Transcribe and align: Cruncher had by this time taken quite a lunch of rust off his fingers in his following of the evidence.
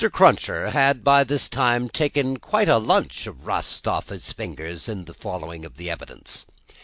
Cruncher 0.11 0.71
had 0.71 1.03
by 1.03 1.23
this 1.23 1.47
time 1.47 1.87
taken 1.87 2.37
quite 2.37 2.67
a 2.67 2.79
lunch 2.79 3.27
of 3.27 3.45
rust 3.45 3.87
off 3.87 4.09
his 4.09 4.31
fingers 4.31 4.89
in 4.89 5.05
his 5.05 5.15
following 5.15 5.63
of 5.63 5.77
the 5.77 5.91
evidence. 5.91 6.47